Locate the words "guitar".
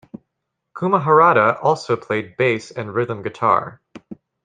3.21-3.79